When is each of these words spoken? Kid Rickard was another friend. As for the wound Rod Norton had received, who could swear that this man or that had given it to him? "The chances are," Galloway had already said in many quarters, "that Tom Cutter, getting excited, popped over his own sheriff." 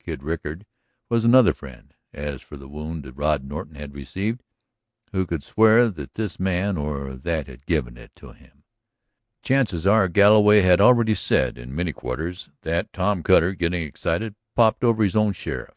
Kid 0.00 0.24
Rickard 0.24 0.66
was 1.08 1.24
another 1.24 1.54
friend. 1.54 1.94
As 2.12 2.42
for 2.42 2.56
the 2.56 2.66
wound 2.66 3.08
Rod 3.16 3.44
Norton 3.44 3.76
had 3.76 3.94
received, 3.94 4.42
who 5.12 5.24
could 5.24 5.44
swear 5.44 5.88
that 5.90 6.14
this 6.14 6.40
man 6.40 6.76
or 6.76 7.14
that 7.14 7.46
had 7.46 7.64
given 7.66 7.96
it 7.96 8.10
to 8.16 8.32
him? 8.32 8.64
"The 9.44 9.46
chances 9.46 9.86
are," 9.86 10.08
Galloway 10.08 10.62
had 10.62 10.80
already 10.80 11.14
said 11.14 11.56
in 11.56 11.72
many 11.72 11.92
quarters, 11.92 12.50
"that 12.62 12.92
Tom 12.92 13.22
Cutter, 13.22 13.54
getting 13.54 13.84
excited, 13.84 14.34
popped 14.56 14.82
over 14.82 15.04
his 15.04 15.14
own 15.14 15.32
sheriff." 15.34 15.76